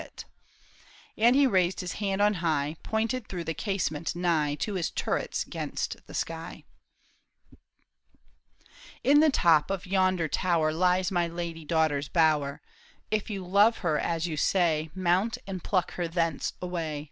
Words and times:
THE 0.01 0.07
TOWER 0.07 0.13
OF 0.15 0.17
BO 0.17 0.25
UV 0.25 0.25
ERIE. 1.19 1.27
And 1.27 1.35
he 1.35 1.45
raised 1.47 1.79
his 1.81 1.91
hand 1.93 2.21
on 2.23 2.33
high, 2.33 2.75
Pointed 2.81 3.27
through 3.27 3.43
the 3.43 3.53
casement 3.53 4.15
nigh 4.15 4.55
To 4.55 4.73
his 4.73 4.89
turrets 4.89 5.43
'gainst 5.43 5.97
the 6.07 6.15
sky." 6.15 6.63
In 9.03 9.19
the 9.19 9.29
top 9.29 9.69
of 9.69 9.85
yonder 9.85 10.27
tower 10.27 10.73
Lies 10.73 11.11
my 11.11 11.27
lady 11.27 11.63
daughter's 11.65 12.09
bower; 12.09 12.63
If 13.11 13.29
you 13.29 13.45
love 13.45 13.77
her 13.85 13.99
as 13.99 14.25
you 14.25 14.37
say, 14.37 14.89
Mount 14.95 15.37
and 15.45 15.63
pluck 15.63 15.91
her 15.91 16.07
thence 16.07 16.53
away. 16.63 16.99